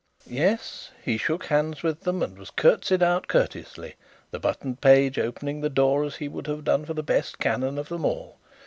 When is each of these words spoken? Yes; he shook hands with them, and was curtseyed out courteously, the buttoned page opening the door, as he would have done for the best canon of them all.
Yes; 0.31 0.89
he 1.03 1.15
shook 1.15 1.45
hands 1.45 1.83
with 1.83 1.99
them, 2.01 2.23
and 2.23 2.35
was 2.35 2.49
curtseyed 2.49 3.03
out 3.03 3.27
courteously, 3.27 3.97
the 4.31 4.39
buttoned 4.39 4.81
page 4.81 5.19
opening 5.19 5.61
the 5.61 5.69
door, 5.69 6.03
as 6.05 6.15
he 6.15 6.27
would 6.27 6.47
have 6.47 6.63
done 6.63 6.85
for 6.85 6.95
the 6.95 7.03
best 7.03 7.37
canon 7.37 7.77
of 7.77 7.89
them 7.89 8.03
all. 8.05 8.39